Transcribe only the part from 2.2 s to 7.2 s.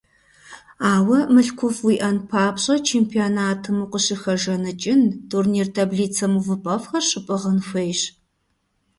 папщӀэ, чемпионатым укъыщыхэжаныкӀын, турнир таблицэм увыпӀэфӀхэр